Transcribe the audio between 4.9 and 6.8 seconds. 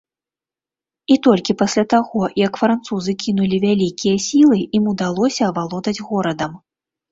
удалося авалодаць горадам.